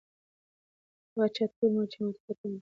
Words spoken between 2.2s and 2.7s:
په تمه کېږئ.